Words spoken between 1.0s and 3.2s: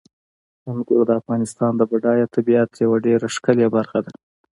د افغانستان د بډایه طبیعت یوه